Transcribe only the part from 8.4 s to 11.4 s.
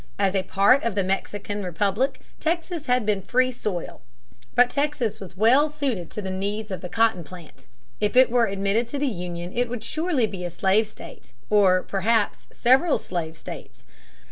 admitted to the Union, it would surely be a slave state